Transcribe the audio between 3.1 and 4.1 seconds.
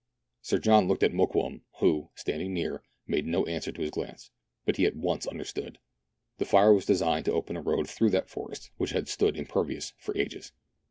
no answer to his